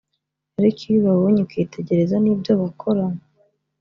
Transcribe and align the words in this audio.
ariko 0.57 0.81
iyo 0.87 0.97
ubabonye 1.01 1.39
ukitegereza 1.43 2.15
n’ibyo 2.19 2.53
bakora 2.61 3.03